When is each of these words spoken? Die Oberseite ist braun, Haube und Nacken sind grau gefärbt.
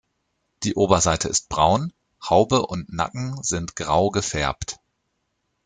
Die 0.63 0.73
Oberseite 0.73 1.27
ist 1.29 1.47
braun, 1.47 1.93
Haube 2.27 2.65
und 2.65 2.91
Nacken 2.91 3.37
sind 3.43 3.75
grau 3.75 4.09
gefärbt. 4.09 4.77